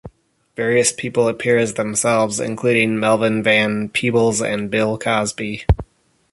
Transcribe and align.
Various 0.55 0.91
people 0.91 1.27
appear 1.27 1.59
as 1.59 1.75
themselves, 1.75 2.39
including 2.39 2.99
Melvin 2.99 3.43
Van 3.43 3.87
Peebles 3.87 4.41
and 4.41 4.71
Bill 4.71 4.97
Cosby. 4.97 5.65